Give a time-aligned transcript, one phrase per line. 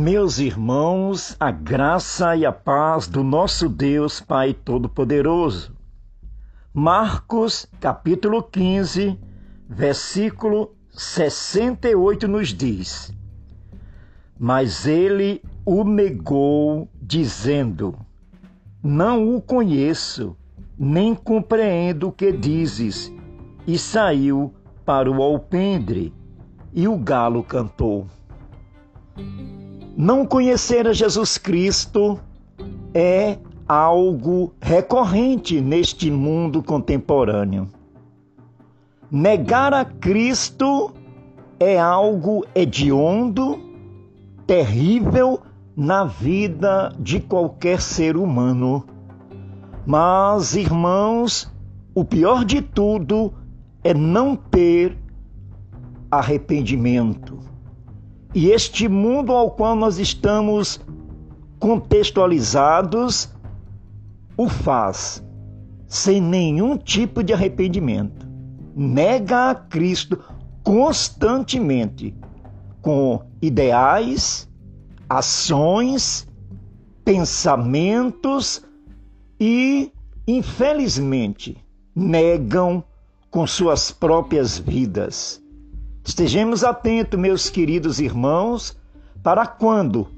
[0.00, 5.74] Meus irmãos, a graça e a paz do nosso Deus Pai Todo-Poderoso.
[6.72, 9.18] Marcos, capítulo 15,
[9.68, 13.12] versículo 68 nos diz:
[14.38, 17.98] Mas ele o negou, dizendo:
[18.80, 20.36] Não o conheço,
[20.78, 23.12] nem compreendo o que dizes.
[23.66, 26.14] E saiu para o alpendre,
[26.72, 28.06] e o galo cantou.
[30.00, 32.20] Não conhecer a Jesus Cristo
[32.94, 37.66] é algo recorrente neste mundo contemporâneo.
[39.10, 40.92] Negar a Cristo
[41.58, 43.58] é algo hediondo,
[44.46, 45.40] terrível
[45.76, 48.84] na vida de qualquer ser humano.
[49.84, 51.52] Mas, irmãos,
[51.92, 53.34] o pior de tudo
[53.82, 54.96] é não ter
[56.08, 57.36] arrependimento.
[58.34, 60.80] E este mundo ao qual nós estamos
[61.58, 63.30] contextualizados
[64.36, 65.22] o faz
[65.88, 68.26] sem nenhum tipo de arrependimento.
[68.76, 70.22] Nega a Cristo
[70.62, 72.14] constantemente
[72.82, 74.46] com ideais,
[75.08, 76.28] ações,
[77.04, 78.62] pensamentos
[79.40, 79.90] e,
[80.26, 81.56] infelizmente,
[81.94, 82.84] negam
[83.30, 85.42] com suas próprias vidas.
[86.08, 88.74] Estejamos atentos, meus queridos irmãos,
[89.22, 90.08] para quando,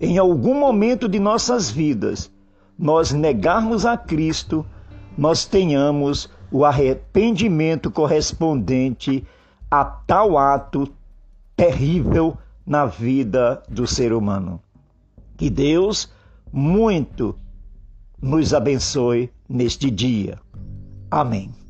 [0.00, 2.28] em algum momento de nossas vidas,
[2.76, 4.66] nós negarmos a Cristo,
[5.16, 9.24] nós tenhamos o arrependimento correspondente
[9.70, 10.92] a tal ato
[11.54, 12.36] terrível
[12.66, 14.60] na vida do ser humano.
[15.36, 16.12] Que Deus
[16.52, 17.38] muito
[18.20, 20.36] nos abençoe neste dia.
[21.08, 21.61] Amém.